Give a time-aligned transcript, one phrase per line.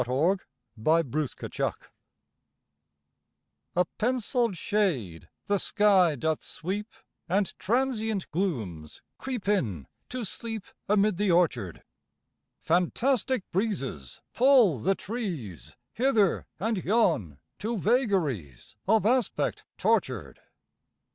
[0.01, 1.85] By George Parsons Lathrop
[3.75, 6.89] A penciled shade the sky doth sweep,
[7.29, 11.83] And transient glooms creep in to sleep Amid the orchard;
[12.61, 20.39] Fantastic breezes pull the trees Hither and yon, to vagaries Of aspect tortured.